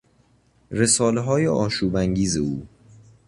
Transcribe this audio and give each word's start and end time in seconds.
رسالههای 0.71 1.47
آشوب 1.47 1.95
انگیز 1.95 2.37
او 2.37 2.67